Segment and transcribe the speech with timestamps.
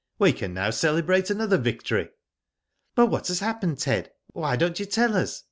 [0.17, 2.09] We can now celebrate another victory."
[2.95, 4.11] "But what has happened, Ted?
[4.33, 5.39] Why don't you tell us?"